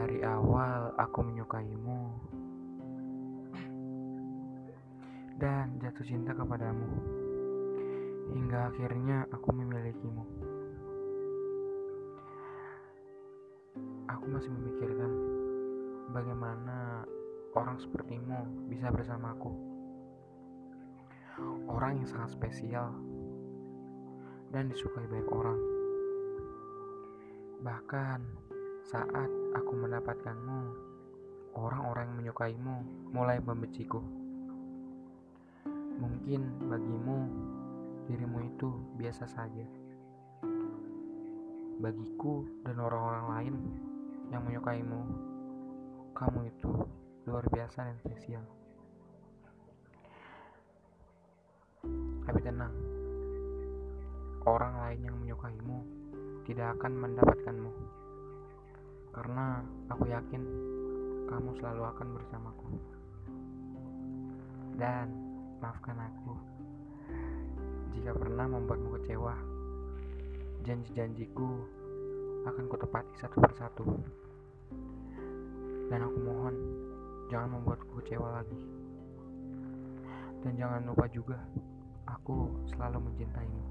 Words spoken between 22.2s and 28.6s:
spesial dan disukai banyak orang. Bahkan